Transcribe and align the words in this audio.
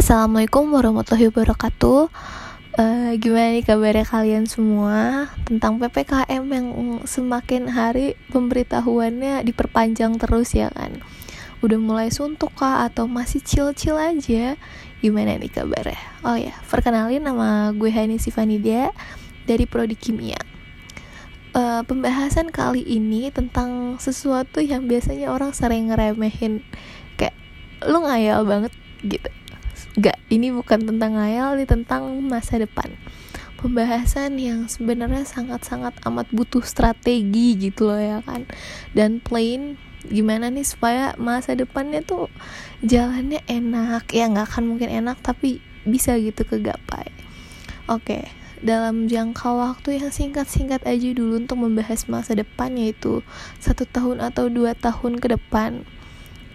Assalamualaikum 0.00 0.72
warahmatullahi 0.72 1.28
wabarakatuh. 1.28 2.08
Uh, 2.72 3.12
Gimana 3.20 3.52
nih 3.52 3.68
kabarnya 3.68 4.08
kalian 4.08 4.48
semua? 4.48 5.28
Tentang 5.44 5.76
PPKM 5.76 6.40
yang 6.40 6.68
semakin 7.04 7.68
hari 7.68 8.16
pemberitahuannya 8.32 9.44
diperpanjang 9.44 10.16
terus 10.16 10.56
ya 10.56 10.72
kan? 10.72 11.04
Udah 11.60 11.76
mulai 11.76 12.08
suntuk 12.08 12.48
kah 12.56 12.88
atau 12.88 13.04
masih 13.04 13.44
chill-chill 13.44 14.00
aja? 14.00 14.56
Gimana 15.04 15.36
nih 15.36 15.52
kabarnya? 15.52 16.00
Oh 16.24 16.32
ya, 16.32 16.56
perkenalin 16.64 17.20
nama 17.20 17.68
gue 17.76 17.92
Hani 17.92 18.16
Sifanidia 18.16 18.96
Dari 19.44 19.68
Prodi 19.68 20.00
Kimia. 20.00 20.40
Uh, 21.52 21.84
Pembahasan 21.84 22.48
kali 22.48 22.88
ini 22.88 23.28
tentang 23.28 24.00
sesuatu 24.00 24.64
yang 24.64 24.88
biasanya 24.88 25.28
orang 25.28 25.52
sering 25.52 25.92
ngeremehin. 25.92 26.64
Kayak 27.20 27.36
lu 27.84 28.00
ngayal 28.00 28.48
banget 28.48 28.72
gitu 29.04 29.28
Gak, 30.00 30.16
ini 30.32 30.48
bukan 30.48 30.88
tentang 30.88 31.20
ngayal, 31.20 31.60
ini 31.60 31.68
tentang 31.68 32.08
masa 32.24 32.56
depan. 32.56 32.88
Pembahasan 33.60 34.40
yang 34.40 34.64
sebenarnya 34.64 35.28
sangat-sangat 35.28 35.92
amat 36.08 36.32
butuh 36.32 36.64
strategi 36.64 37.52
gitu 37.60 37.92
loh 37.92 38.00
ya 38.00 38.24
kan. 38.24 38.48
Dan 38.96 39.20
plain 39.20 39.76
gimana 40.08 40.48
nih 40.48 40.64
supaya 40.64 41.12
masa 41.20 41.52
depannya 41.52 42.00
tuh 42.00 42.32
jalannya 42.80 43.44
enak? 43.44 44.08
Ya 44.16 44.32
nggak 44.32 44.56
akan 44.56 44.72
mungkin 44.72 44.88
enak 44.88 45.20
tapi 45.20 45.60
bisa 45.84 46.16
gitu 46.16 46.48
kegapai. 46.48 47.12
Oke, 47.84 48.32
dalam 48.64 49.04
jangka 49.04 49.52
waktu 49.52 50.00
yang 50.00 50.08
singkat-singkat 50.08 50.80
aja 50.88 51.08
dulu 51.12 51.44
untuk 51.44 51.60
membahas 51.60 52.08
masa 52.08 52.32
depan 52.32 52.72
yaitu 52.80 53.20
satu 53.60 53.84
tahun 53.84 54.24
atau 54.24 54.48
dua 54.48 54.72
tahun 54.72 55.20
ke 55.20 55.36
depan. 55.36 55.84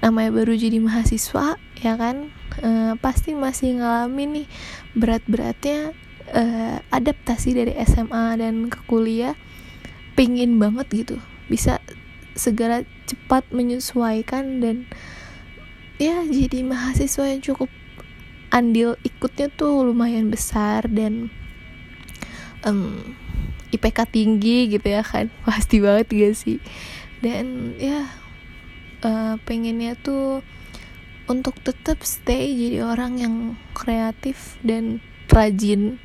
Namanya 0.00 0.32
baru 0.32 0.56
jadi 0.56 0.80
mahasiswa 0.80 1.60
ya 1.84 1.92
kan 2.00 2.32
uh, 2.62 2.94
pasti 3.00 3.34
masih 3.34 3.80
ngalamin 3.80 4.42
nih 4.42 4.48
berat-beratnya 4.94 5.96
uh, 6.30 6.78
adaptasi 6.94 7.56
dari 7.56 7.72
SMA 7.82 8.38
dan 8.38 8.68
ke 8.70 8.78
kuliah. 8.86 9.34
Pingin 10.14 10.62
banget 10.62 10.86
gitu 10.94 11.16
bisa 11.50 11.82
segera 12.38 12.86
cepat 13.06 13.46
menyesuaikan 13.50 14.62
dan 14.62 14.86
ya 15.98 16.22
jadi 16.26 16.62
mahasiswa 16.66 17.30
yang 17.30 17.42
cukup 17.42 17.70
andil 18.54 18.94
ikutnya 19.02 19.50
tuh 19.50 19.82
lumayan 19.82 20.30
besar 20.30 20.86
dan 20.86 21.30
um, 22.62 23.14
IPK 23.74 24.06
tinggi 24.06 24.70
gitu 24.70 24.86
ya 24.86 25.02
kan 25.02 25.30
pasti 25.46 25.82
banget 25.82 26.10
gak 26.10 26.34
sih? 26.38 26.58
Dan 27.18 27.74
ya 27.78 28.06
uh, 29.02 29.34
pengennya 29.42 29.98
tuh 29.98 30.46
untuk 31.24 31.56
tetap 31.64 32.04
stay 32.04 32.52
jadi 32.52 32.84
orang 32.84 33.16
yang 33.16 33.34
kreatif 33.72 34.60
dan 34.60 35.00
rajin 35.32 35.96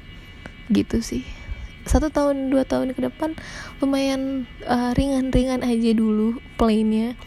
gitu 0.71 1.03
sih. 1.03 1.27
Satu 1.83 2.13
tahun 2.13 2.53
dua 2.53 2.63
tahun 2.63 2.93
ke 2.93 3.01
depan 3.09 3.33
lumayan 3.81 4.45
ringan 4.61 4.69
eh, 4.69 4.91
ringan-ringan 4.95 5.61
aja 5.65 5.91
dulu 5.97 6.37
plainnya 6.55 7.17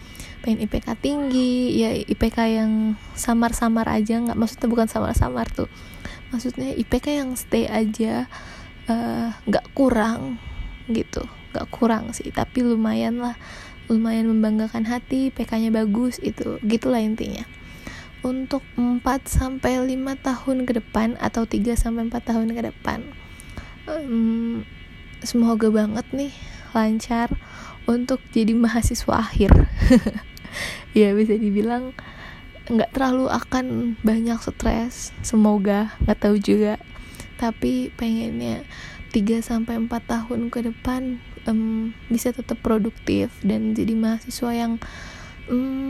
pengen 0.42 0.66
IPK 0.66 0.98
tinggi 0.98 1.78
ya 1.78 1.94
IPK 1.94 2.38
yang 2.50 2.72
samar-samar 3.14 3.86
aja 3.86 4.18
nggak 4.18 4.34
maksudnya 4.34 4.68
bukan 4.70 4.88
samar-samar 4.88 5.46
tuh. 5.52 5.70
Maksudnya 6.34 6.72
IPK 6.74 7.06
yang 7.22 7.30
stay 7.36 7.68
aja 7.68 8.26
eh, 8.88 9.28
nggak 9.36 9.66
uh, 9.68 9.72
kurang 9.76 10.40
gitu 10.88 11.26
nggak 11.52 11.68
kurang 11.68 12.16
sih. 12.16 12.32
Tapi 12.32 12.64
lumayan 12.64 13.20
lah 13.20 13.36
lumayan 13.90 14.30
membanggakan 14.30 14.88
hati 14.88 15.28
PK-nya 15.34 15.74
bagus 15.74 16.16
itu 16.22 16.56
gitulah 16.64 17.02
intinya 17.02 17.44
untuk 18.22 18.62
4 18.78 19.02
sampai 19.26 19.82
5 19.82 19.98
tahun 20.22 20.56
ke 20.66 20.72
depan 20.78 21.18
atau 21.18 21.42
3 21.46 21.74
sampai 21.74 22.06
4 22.06 22.22
tahun 22.22 22.48
ke 22.54 22.62
depan. 22.70 23.02
Um, 23.90 24.62
semoga 25.26 25.70
banget 25.70 26.06
nih 26.14 26.32
lancar 26.70 27.34
untuk 27.86 28.22
jadi 28.30 28.54
mahasiswa 28.54 29.26
akhir. 29.26 29.50
ya 30.98 31.10
bisa 31.18 31.34
dibilang 31.34 31.94
nggak 32.70 32.94
terlalu 32.94 33.26
akan 33.26 33.98
banyak 34.06 34.38
stres, 34.38 35.10
semoga 35.26 35.90
nggak 36.06 36.18
tahu 36.22 36.38
juga. 36.38 36.78
Tapi 37.42 37.90
pengennya 37.98 38.62
3 39.10 39.42
sampai 39.42 39.82
4 39.82 39.90
tahun 39.90 40.46
ke 40.48 40.70
depan 40.70 41.18
um, 41.50 41.90
bisa 42.06 42.30
tetap 42.30 42.62
produktif 42.62 43.34
dan 43.42 43.74
jadi 43.74 43.98
mahasiswa 43.98 44.50
yang 44.54 44.72
um, 45.50 45.81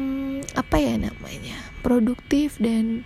apa 0.73 0.81
ya 0.81 0.97
namanya 0.97 1.53
produktif 1.85 2.57
dan 2.57 3.05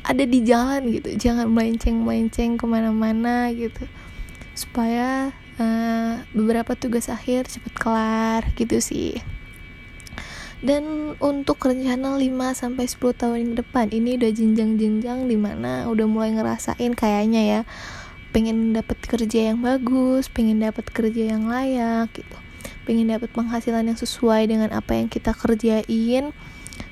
ada 0.00 0.24
di 0.24 0.40
jalan 0.40 0.88
gitu. 0.88 1.12
Jangan 1.28 1.44
melenceng 1.52 2.00
melenceng 2.00 2.56
ke 2.56 2.64
mana-mana 2.64 3.52
gitu. 3.52 3.84
Supaya 4.56 5.36
uh, 5.60 6.24
beberapa 6.32 6.72
tugas 6.72 7.12
akhir 7.12 7.52
cepat 7.52 7.74
kelar 7.76 8.42
gitu 8.56 8.80
sih. 8.80 9.20
Dan 10.64 11.12
untuk 11.20 11.60
rencana 11.60 12.16
5 12.16 12.32
sampai 12.56 12.88
10 12.88 12.96
tahun 12.96 13.38
ke 13.52 13.54
depan 13.60 13.92
ini 13.92 14.16
udah 14.16 14.32
jenjang-jenjang 14.32 15.28
di 15.28 15.36
mana 15.36 15.84
udah 15.84 16.08
mulai 16.08 16.32
ngerasain 16.32 16.96
kayaknya 16.96 17.42
ya. 17.44 17.60
Pengen 18.32 18.72
dapat 18.72 19.04
kerja 19.04 19.52
yang 19.52 19.60
bagus 19.60 20.32
pengen 20.32 20.64
dapat 20.64 20.88
kerja 20.88 21.36
yang 21.36 21.44
layak 21.44 22.08
gitu 22.16 22.47
pengen 22.84 23.12
dapat 23.12 23.30
penghasilan 23.32 23.88
yang 23.88 23.98
sesuai 23.98 24.48
dengan 24.48 24.70
apa 24.72 24.96
yang 24.96 25.08
kita 25.10 25.32
kerjain. 25.36 26.32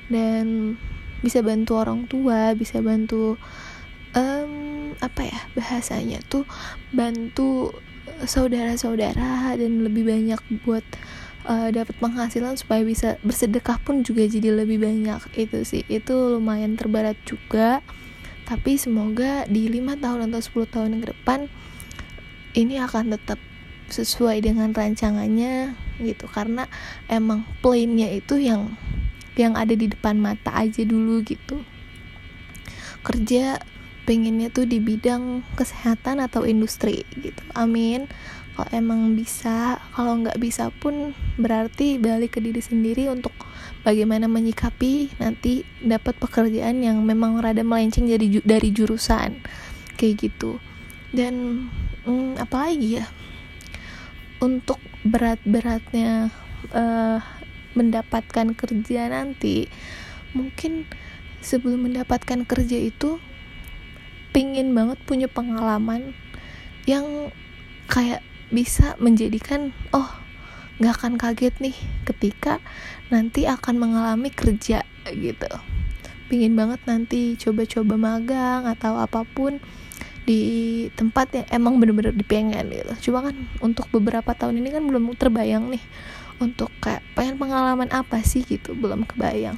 Dan 0.07 0.75
bisa 1.19 1.41
bantu 1.41 1.81
orang 1.81 2.05
tua 2.05 2.53
bisa 2.53 2.77
bantu 2.79 3.41
um, 4.13 4.93
apa 5.01 5.21
ya 5.25 5.39
bahasanya 5.57 6.21
tuh 6.29 6.45
bantu 6.93 7.73
saudara-saudara 8.25 9.53
dan 9.57 9.71
lebih 9.85 10.07
banyak 10.09 10.41
buat 10.65 10.85
uh, 11.45 11.69
dapat 11.69 11.95
penghasilan 12.01 12.57
supaya 12.57 12.81
bisa 12.81 13.17
bersedekah 13.21 13.77
pun 13.81 14.01
juga 14.01 14.25
jadi 14.25 14.53
lebih 14.53 14.81
banyak. 14.81 15.21
Itu 15.37 15.61
sih 15.65 15.85
itu 15.89 16.13
lumayan 16.37 16.77
terberat 16.77 17.17
juga. 17.25 17.85
Tapi 18.47 18.79
semoga 18.79 19.43
di 19.51 19.67
lima 19.67 19.99
tahun 19.99 20.31
atau 20.31 20.39
10 20.39 20.71
tahun 20.71 20.91
ke 21.03 21.11
depan 21.11 21.51
ini 22.55 22.79
akan 22.79 23.11
tetap 23.19 23.35
sesuai 23.89 24.43
dengan 24.43 24.71
rancangannya 24.71 25.75
gitu. 26.03 26.25
Karena 26.29 26.67
emang 27.07 27.47
plannya 27.63 28.11
itu 28.13 28.39
yang 28.39 28.75
yang 29.37 29.53
ada 29.53 29.77
di 29.77 29.87
depan 29.89 30.17
mata 30.17 30.51
aja 30.53 30.81
dulu 30.81 31.21
gitu. 31.21 31.61
Kerja 33.05 33.61
pengennya 34.07 34.47
tuh 34.47 34.63
di 34.63 34.79
bidang 34.79 35.43
kesehatan 35.59 36.23
atau 36.23 36.47
industri 36.47 37.03
gitu. 37.19 37.43
Amin. 37.53 38.07
Kalau 38.57 38.73
emang 38.73 39.13
bisa 39.13 39.77
kalau 39.93 40.17
nggak 40.17 40.41
bisa 40.41 40.73
pun 40.81 41.13
berarti 41.37 42.01
balik 42.01 42.35
ke 42.35 42.41
diri 42.41 42.57
sendiri 42.57 43.05
untuk 43.13 43.29
bagaimana 43.85 44.25
menyikapi 44.25 45.13
nanti 45.21 45.61
dapat 45.77 46.17
pekerjaan 46.17 46.81
yang 46.81 47.05
memang 47.05 47.37
rada 47.37 47.61
melenceng 47.61 48.09
dari 48.09 48.41
dari 48.41 48.73
jurusan 48.73 49.45
kayak 49.93 50.15
gitu. 50.25 50.57
Dan 51.13 51.67
hmm, 52.09 52.41
apalagi 52.41 52.97
ya 52.97 53.05
untuk 54.37 54.77
berat-beratnya 55.01 56.29
uh, 56.73 57.19
mendapatkan 57.73 58.57
kerja 58.57 59.01
nanti 59.09 59.69
mungkin 60.33 60.89
sebelum 61.41 61.89
mendapatkan 61.89 62.43
kerja 62.43 62.77
itu 62.77 63.21
pingin 64.33 64.73
banget 64.73 64.99
punya 65.05 65.29
pengalaman 65.29 66.13
yang 66.89 67.33
kayak 67.89 68.21
bisa 68.53 68.95
menjadikan 69.01 69.75
oh 69.91 70.07
nggak 70.77 70.93
akan 70.93 71.13
kaget 71.17 71.55
nih 71.57 71.77
ketika 72.05 72.61
nanti 73.09 73.49
akan 73.49 73.81
mengalami 73.81 74.29
kerja 74.29 74.85
gitu. 75.09 75.49
Pingin 76.27 76.53
banget 76.53 76.83
nanti 76.85 77.39
coba-coba 77.39 77.95
magang 77.97 78.67
atau 78.67 78.99
apa 78.99 79.23
pun 79.23 79.57
di 80.27 80.43
tempat 80.99 81.31
yang 81.31 81.47
emang 81.55 81.73
bener-bener 81.79 82.11
dipengen 82.11 82.67
gitu. 82.67 83.09
Cuma 83.09 83.31
kan 83.31 83.35
untuk 83.63 83.87
beberapa 83.95 84.35
tahun 84.35 84.59
ini 84.59 84.75
kan 84.75 84.83
belum 84.83 85.15
terbayang 85.15 85.71
nih 85.71 85.79
untuk 86.43 86.67
kayak 86.83 87.01
pengen 87.15 87.39
pengalaman 87.39 87.87
apa 87.95 88.19
sih 88.21 88.43
gitu 88.43 88.75
belum 88.75 89.07
kebayang. 89.07 89.55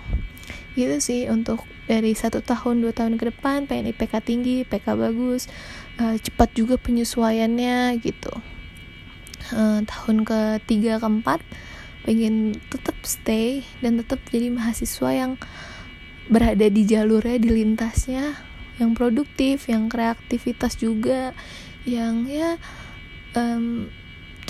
Gitu 0.77 1.01
sih 1.01 1.21
untuk 1.25 1.65
dari 1.89 2.13
satu 2.13 2.45
tahun 2.45 2.85
dua 2.85 2.93
tahun 2.93 3.17
ke 3.17 3.33
depan 3.33 3.65
pengen 3.65 3.89
IPK 3.89 4.13
tinggi 4.21 4.53
IPK 4.61 4.93
bagus 4.93 5.49
uh, 5.97 6.13
cepat 6.21 6.53
juga 6.53 6.77
penyesuaiannya 6.77 7.97
gitu. 8.05 8.31
Uh, 9.49 9.81
tahun 9.81 10.21
ketiga 10.29 11.01
keempat 11.01 11.41
pengen 12.05 12.61
tetap 12.69 12.93
stay 13.01 13.65
dan 13.81 13.97
tetap 13.97 14.21
jadi 14.29 14.53
mahasiswa 14.53 15.09
yang 15.09 15.33
berada 16.29 16.69
di 16.69 16.85
jalurnya 16.85 17.41
di 17.41 17.49
lintasnya 17.49 18.48
yang 18.79 18.95
produktif 18.95 19.67
yang 19.67 19.91
kreativitas 19.91 20.79
juga 20.79 21.35
yang 21.83 22.27
ya 22.27 22.55
um, 23.35 23.91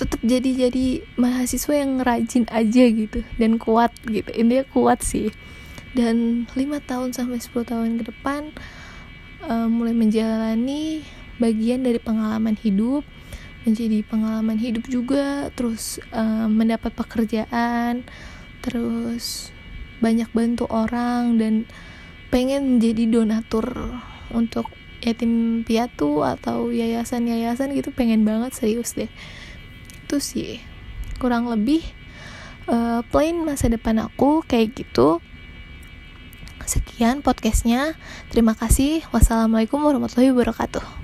tetap 0.00 0.20
jadi 0.24 0.68
jadi 0.68 1.04
mahasiswa 1.20 1.74
yang 1.76 2.00
rajin 2.00 2.48
aja 2.48 2.84
gitu 2.88 3.20
dan 3.36 3.60
kuat 3.60 3.92
gitu. 4.08 4.32
Intinya 4.32 4.64
kuat 4.72 5.04
sih. 5.04 5.28
Dan 5.92 6.46
lima 6.54 6.78
tahun 6.80 7.12
sampai 7.12 7.42
10 7.42 7.66
tahun 7.66 7.90
ke 7.98 8.14
depan 8.14 8.54
uh, 9.44 9.66
mulai 9.66 9.92
menjalani 9.92 11.02
bagian 11.42 11.82
dari 11.82 11.98
pengalaman 11.98 12.54
hidup 12.54 13.02
menjadi 13.66 14.00
pengalaman 14.08 14.56
hidup 14.56 14.88
juga 14.88 15.52
terus 15.52 16.00
uh, 16.14 16.48
mendapat 16.48 16.96
pekerjaan 16.96 18.08
terus 18.64 19.52
banyak 20.00 20.30
bantu 20.32 20.64
orang 20.70 21.36
dan 21.36 21.68
pengen 22.32 22.78
menjadi 22.78 23.20
donatur 23.20 23.66
untuk 24.34 24.68
yatim 25.00 25.64
piatu 25.64 26.20
atau 26.22 26.68
yayasan-yayasan 26.68 27.72
gitu 27.72 27.90
pengen 27.90 28.22
banget 28.28 28.52
serius 28.52 28.92
deh. 28.92 29.08
Itu 30.04 30.20
sih. 30.20 30.60
Kurang 31.16 31.48
lebih 31.48 31.80
uh, 32.68 33.00
plain 33.08 33.40
masa 33.44 33.72
depan 33.72 33.96
aku 34.00 34.44
kayak 34.44 34.76
gitu. 34.76 35.24
Sekian 36.68 37.24
podcastnya. 37.24 37.96
Terima 38.28 38.54
kasih. 38.54 39.02
Wassalamualaikum 39.10 39.80
warahmatullahi 39.82 40.30
wabarakatuh 40.30 40.99